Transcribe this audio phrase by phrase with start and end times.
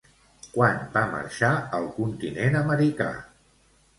[0.53, 3.13] Quan va marxar al continent americà?